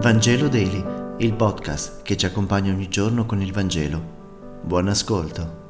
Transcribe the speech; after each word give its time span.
Vangelo 0.00 0.46
Daily, 0.46 0.84
il 1.18 1.34
podcast 1.34 2.02
che 2.02 2.16
ci 2.16 2.24
accompagna 2.24 2.72
ogni 2.72 2.88
giorno 2.88 3.26
con 3.26 3.42
il 3.42 3.52
Vangelo. 3.52 4.60
Buon 4.62 4.86
ascolto. 4.86 5.66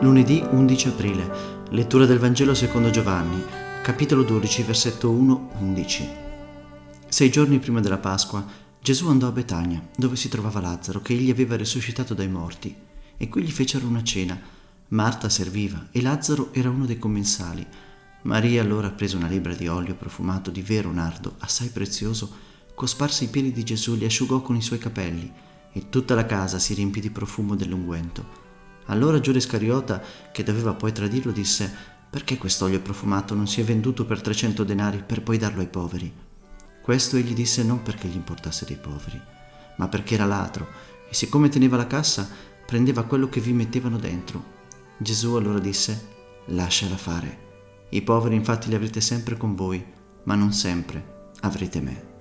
Lunedì 0.00 0.40
11 0.48 0.88
aprile, 0.88 1.30
lettura 1.70 2.06
del 2.06 2.20
Vangelo 2.20 2.54
secondo 2.54 2.90
Giovanni, 2.90 3.42
capitolo 3.82 4.22
12, 4.22 4.62
versetto 4.62 5.12
1-11. 5.12 6.08
Sei 7.08 7.28
giorni 7.28 7.58
prima 7.58 7.80
della 7.80 7.98
Pasqua, 7.98 8.46
Gesù 8.80 9.08
andò 9.08 9.26
a 9.26 9.32
Betania, 9.32 9.84
dove 9.96 10.14
si 10.14 10.28
trovava 10.28 10.60
Lazzaro, 10.60 11.02
che 11.02 11.12
egli 11.12 11.30
aveva 11.30 11.56
risuscitato 11.56 12.14
dai 12.14 12.28
morti, 12.28 12.72
e 13.16 13.28
qui 13.28 13.42
gli 13.42 13.50
fecero 13.50 13.88
una 13.88 14.04
cena. 14.04 14.40
Marta 14.90 15.28
serviva 15.28 15.88
e 15.90 16.00
Lazzaro 16.00 16.50
era 16.52 16.70
uno 16.70 16.86
dei 16.86 17.00
commensali. 17.00 17.66
Maria 18.26 18.60
allora 18.60 18.90
prese 18.90 19.14
una 19.14 19.28
libra 19.28 19.54
di 19.54 19.68
olio 19.68 19.94
profumato 19.94 20.50
di 20.50 20.60
vero 20.60 20.90
nardo, 20.90 21.36
assai 21.38 21.68
prezioso, 21.68 22.28
cosparse 22.74 23.22
i 23.22 23.28
piedi 23.28 23.52
di 23.52 23.62
Gesù 23.62 23.94
li 23.94 24.04
asciugò 24.04 24.42
con 24.42 24.56
i 24.56 24.62
suoi 24.62 24.80
capelli, 24.80 25.32
e 25.72 25.88
tutta 25.90 26.16
la 26.16 26.26
casa 26.26 26.58
si 26.58 26.74
riempì 26.74 26.98
di 26.98 27.10
profumo 27.10 27.54
dell'unguento. 27.54 28.44
Allora 28.86 29.20
Giuda 29.20 29.38
Iscariota, 29.38 30.02
che 30.32 30.42
doveva 30.42 30.74
poi 30.74 30.90
tradirlo, 30.90 31.30
disse, 31.30 31.72
perché 32.10 32.36
quest'olio 32.36 32.80
profumato 32.80 33.32
non 33.32 33.46
si 33.46 33.60
è 33.60 33.64
venduto 33.64 34.04
per 34.04 34.20
300 34.20 34.64
denari 34.64 35.04
per 35.06 35.22
poi 35.22 35.38
darlo 35.38 35.60
ai 35.60 35.68
poveri? 35.68 36.12
Questo 36.82 37.16
egli 37.16 37.32
disse 37.32 37.62
non 37.62 37.82
perché 37.82 38.08
gli 38.08 38.16
importasse 38.16 38.64
dei 38.64 38.76
poveri, 38.76 39.20
ma 39.76 39.86
perché 39.86 40.14
era 40.14 40.24
ladro, 40.24 40.66
e 41.08 41.14
siccome 41.14 41.48
teneva 41.48 41.76
la 41.76 41.86
cassa, 41.86 42.28
prendeva 42.66 43.04
quello 43.04 43.28
che 43.28 43.38
vi 43.38 43.52
mettevano 43.52 43.98
dentro. 43.98 44.42
Gesù 44.98 45.34
allora 45.34 45.60
disse, 45.60 46.08
lasciala 46.46 46.96
fare 46.96 47.44
i 47.90 48.02
poveri 48.02 48.34
infatti 48.34 48.68
li 48.68 48.74
avrete 48.74 49.00
sempre 49.00 49.36
con 49.36 49.54
voi, 49.54 49.84
ma 50.24 50.34
non 50.34 50.52
sempre 50.52 51.30
avrete 51.40 51.80
me. 51.80 52.14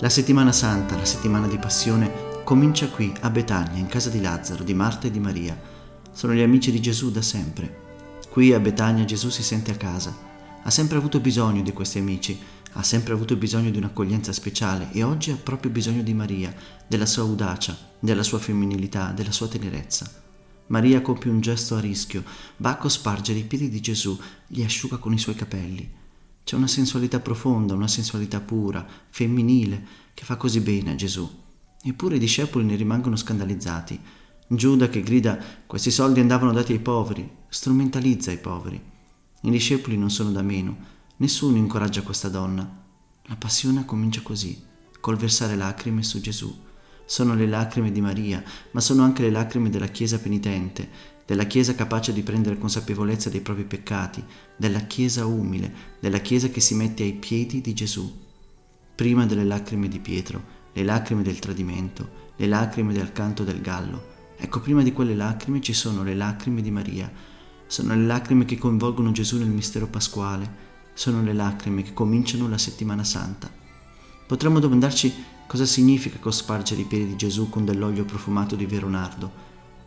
La 0.00 0.08
settimana 0.08 0.52
santa, 0.52 0.96
la 0.96 1.04
settimana 1.04 1.46
di 1.46 1.58
passione, 1.58 2.42
comincia 2.44 2.88
qui 2.88 3.12
a 3.20 3.30
Betania, 3.30 3.78
in 3.78 3.86
casa 3.86 4.10
di 4.10 4.20
Lazzaro, 4.20 4.64
di 4.64 4.74
Marta 4.74 5.06
e 5.06 5.10
di 5.10 5.20
Maria. 5.20 5.58
Sono 6.10 6.32
gli 6.32 6.42
amici 6.42 6.70
di 6.70 6.80
Gesù 6.80 7.10
da 7.10 7.22
sempre. 7.22 7.82
Qui 8.28 8.52
a 8.52 8.60
Betania 8.60 9.04
Gesù 9.04 9.30
si 9.30 9.42
sente 9.42 9.70
a 9.70 9.76
casa. 9.76 10.14
Ha 10.62 10.70
sempre 10.70 10.96
avuto 10.96 11.20
bisogno 11.20 11.62
di 11.62 11.72
questi 11.72 11.98
amici 11.98 12.38
ha 12.74 12.82
sempre 12.82 13.12
avuto 13.12 13.36
bisogno 13.36 13.70
di 13.70 13.78
un'accoglienza 13.78 14.32
speciale 14.32 14.90
e 14.92 15.02
oggi 15.02 15.30
ha 15.30 15.36
proprio 15.36 15.70
bisogno 15.70 16.02
di 16.02 16.12
Maria, 16.12 16.54
della 16.86 17.06
sua 17.06 17.22
audacia, 17.22 17.76
della 18.00 18.22
sua 18.22 18.38
femminilità, 18.38 19.12
della 19.12 19.32
sua 19.32 19.48
tenerezza. 19.48 20.10
Maria 20.68 21.00
compie 21.00 21.30
un 21.30 21.40
gesto 21.40 21.76
a 21.76 21.80
rischio, 21.80 22.24
va 22.56 22.70
a 22.70 22.76
cospargere 22.76 23.38
i 23.38 23.44
piedi 23.44 23.68
di 23.68 23.80
Gesù, 23.80 24.18
li 24.48 24.64
asciuga 24.64 24.96
con 24.96 25.12
i 25.12 25.18
suoi 25.18 25.34
capelli. 25.34 25.88
C'è 26.42 26.56
una 26.56 26.66
sensualità 26.66 27.20
profonda, 27.20 27.74
una 27.74 27.88
sensualità 27.88 28.40
pura, 28.40 28.84
femminile, 29.08 29.86
che 30.12 30.24
fa 30.24 30.36
così 30.36 30.60
bene 30.60 30.92
a 30.92 30.94
Gesù. 30.96 31.28
Eppure 31.82 32.16
i 32.16 32.18
discepoli 32.18 32.64
ne 32.64 32.76
rimangono 32.76 33.16
scandalizzati. 33.16 34.00
Giuda 34.46 34.88
che 34.88 35.02
grida 35.02 35.38
questi 35.66 35.90
soldi 35.90 36.20
andavano 36.20 36.52
dati 36.52 36.72
ai 36.72 36.80
poveri, 36.80 37.28
strumentalizza 37.48 38.32
i 38.32 38.38
poveri. 38.38 38.82
I 39.42 39.50
discepoli 39.50 39.96
non 39.96 40.10
sono 40.10 40.30
da 40.30 40.42
meno, 40.42 40.92
Nessuno 41.16 41.56
incoraggia 41.56 42.02
questa 42.02 42.28
donna. 42.28 42.68
La 43.26 43.36
passione 43.36 43.84
comincia 43.84 44.20
così, 44.20 44.60
col 44.98 45.16
versare 45.16 45.54
lacrime 45.54 46.02
su 46.02 46.20
Gesù. 46.20 46.52
Sono 47.04 47.36
le 47.36 47.46
lacrime 47.46 47.92
di 47.92 48.00
Maria, 48.00 48.42
ma 48.72 48.80
sono 48.80 49.04
anche 49.04 49.22
le 49.22 49.30
lacrime 49.30 49.70
della 49.70 49.86
Chiesa 49.86 50.18
penitente, 50.18 50.88
della 51.24 51.44
Chiesa 51.44 51.76
capace 51.76 52.12
di 52.12 52.22
prendere 52.22 52.58
consapevolezza 52.58 53.30
dei 53.30 53.42
propri 53.42 53.62
peccati, 53.62 54.24
della 54.56 54.80
Chiesa 54.80 55.24
umile, 55.24 55.72
della 56.00 56.18
Chiesa 56.18 56.48
che 56.48 56.58
si 56.58 56.74
mette 56.74 57.04
ai 57.04 57.12
piedi 57.12 57.60
di 57.60 57.74
Gesù. 57.74 58.22
Prima 58.96 59.24
delle 59.24 59.44
lacrime 59.44 59.86
di 59.86 60.00
Pietro, 60.00 60.42
le 60.72 60.82
lacrime 60.82 61.22
del 61.22 61.38
tradimento, 61.38 62.32
le 62.34 62.48
lacrime 62.48 62.92
del 62.92 63.12
canto 63.12 63.44
del 63.44 63.60
gallo. 63.60 64.32
Ecco, 64.36 64.58
prima 64.58 64.82
di 64.82 64.92
quelle 64.92 65.14
lacrime 65.14 65.60
ci 65.60 65.74
sono 65.74 66.02
le 66.02 66.16
lacrime 66.16 66.60
di 66.60 66.72
Maria. 66.72 67.08
Sono 67.68 67.94
le 67.94 68.04
lacrime 68.04 68.44
che 68.44 68.58
coinvolgono 68.58 69.12
Gesù 69.12 69.38
nel 69.38 69.48
mistero 69.48 69.86
pasquale, 69.86 70.63
sono 70.94 71.22
le 71.22 71.32
lacrime 71.32 71.82
che 71.82 71.92
cominciano 71.92 72.48
la 72.48 72.58
settimana 72.58 73.04
santa. 73.04 73.50
Potremmo 74.26 74.60
domandarci 74.60 75.12
cosa 75.46 75.66
significa 75.66 76.18
cospargere 76.18 76.80
i 76.80 76.86
piedi 76.86 77.08
di 77.08 77.16
Gesù 77.16 77.50
con 77.50 77.64
dell'olio 77.64 78.04
profumato 78.04 78.56
di 78.56 78.64
vero 78.64 78.88
nardo. 78.88 79.30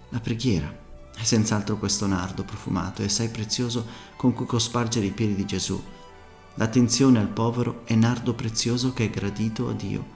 La 0.10 0.20
preghiera 0.20 0.72
è 1.16 1.24
senz'altro 1.24 1.78
questo 1.78 2.06
nardo 2.06 2.44
profumato 2.44 3.02
e 3.02 3.06
assai 3.06 3.30
prezioso 3.30 3.86
con 4.16 4.34
cui 4.34 4.46
cospargere 4.46 5.08
i 5.08 5.12
piedi 5.12 5.34
di 5.34 5.46
Gesù. 5.46 5.82
L'attenzione 6.56 7.20
al 7.20 7.28
povero 7.28 7.82
è 7.86 7.96
nardo 7.96 8.34
prezioso 8.34 8.94
che 8.94 9.06
è 9.06 9.10
gradito 9.10 9.70
a 9.70 9.74
Dio. 9.74 10.16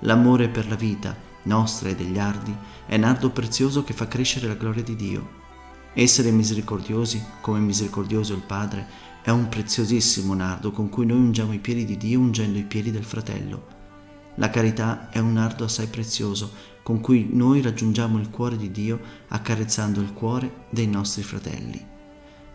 L'amore 0.00 0.48
per 0.48 0.68
la 0.68 0.76
vita, 0.76 1.16
nostra 1.44 1.88
e 1.88 1.94
degli 1.94 2.18
ardi, 2.18 2.54
è 2.86 2.96
nardo 2.96 3.30
prezioso 3.30 3.84
che 3.84 3.94
fa 3.94 4.06
crescere 4.06 4.48
la 4.48 4.54
gloria 4.54 4.82
di 4.82 4.96
Dio. 4.96 5.42
Essere 5.94 6.30
misericordiosi, 6.30 7.22
come 7.40 7.58
misericordioso 7.60 8.34
il 8.34 8.42
Padre, 8.42 8.86
è 9.24 9.30
un 9.30 9.48
preziosissimo 9.48 10.34
nardo 10.34 10.70
con 10.70 10.90
cui 10.90 11.06
noi 11.06 11.16
ungiamo 11.16 11.54
i 11.54 11.58
piedi 11.58 11.86
di 11.86 11.96
Dio 11.96 12.20
ungendo 12.20 12.58
i 12.58 12.64
piedi 12.64 12.90
del 12.90 13.06
fratello. 13.06 13.66
La 14.34 14.50
carità 14.50 15.08
è 15.08 15.18
un 15.18 15.32
nardo 15.32 15.64
assai 15.64 15.86
prezioso 15.86 16.52
con 16.82 17.00
cui 17.00 17.30
noi 17.32 17.62
raggiungiamo 17.62 18.18
il 18.18 18.28
cuore 18.28 18.58
di 18.58 18.70
Dio 18.70 19.00
accarezzando 19.28 20.02
il 20.02 20.12
cuore 20.12 20.66
dei 20.68 20.86
nostri 20.86 21.22
fratelli. 21.22 21.82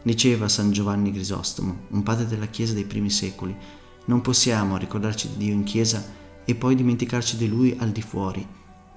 Diceva 0.03 0.47
San 0.47 0.69
Giovanni 0.69 1.11
Grisostomo, 1.11 1.85
un 1.89 2.03
padre 2.03 2.27
della 2.27 2.45
Chiesa 2.45 2.75
dei 2.75 2.85
primi 2.85 3.09
secoli, 3.09 3.57
non 4.05 4.21
possiamo 4.21 4.77
ricordarci 4.77 5.27
di 5.29 5.45
Dio 5.45 5.53
in 5.53 5.63
Chiesa 5.63 6.05
e 6.45 6.53
poi 6.53 6.75
dimenticarci 6.75 7.35
di 7.35 7.47
Lui 7.47 7.75
al 7.79 7.89
di 7.89 8.03
fuori. 8.03 8.47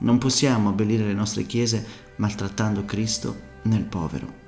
Non 0.00 0.18
possiamo 0.18 0.68
abbellire 0.68 1.06
le 1.06 1.14
nostre 1.14 1.46
chiese 1.46 1.86
maltrattando 2.16 2.84
Cristo 2.84 3.34
nel 3.62 3.84
povero. 3.84 4.41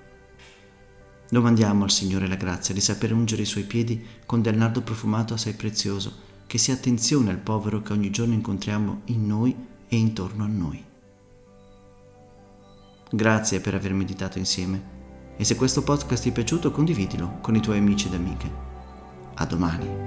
Domandiamo 1.35 1.83
al 1.83 1.91
Signore 1.91 2.29
la 2.29 2.37
grazia 2.37 2.73
di 2.73 2.81
sapere 2.81 3.13
ungere 3.13 3.43
i 3.43 3.45
suoi 3.45 3.65
piedi 3.65 4.01
con 4.25 4.41
del 4.41 4.57
nardo 4.57 4.83
profumato 4.83 5.35
assai 5.35 5.55
prezioso, 5.55 6.13
che 6.47 6.59
sia 6.59 6.75
attenzione 6.75 7.31
al 7.31 7.39
povero 7.39 7.83
che 7.83 7.93
ogni 7.93 8.11
giorno 8.11 8.35
incontriamo 8.35 9.01
in 9.07 9.27
noi 9.27 9.53
e 9.89 9.97
intorno 9.97 10.45
a 10.45 10.47
noi. 10.47 10.85
Grazie 13.11 13.59
per 13.59 13.75
aver 13.75 13.95
meditato 13.95 14.39
insieme 14.39 14.93
e 15.37 15.43
se 15.43 15.57
questo 15.57 15.83
podcast 15.83 16.23
ti 16.23 16.29
è 16.29 16.33
piaciuto 16.33 16.71
condividilo 16.71 17.39
con 17.41 17.57
i 17.57 17.61
tuoi 17.61 17.79
amici 17.79 18.07
ed 18.07 18.15
amiche. 18.15 18.53
A 19.35 19.45
domani. 19.45 20.04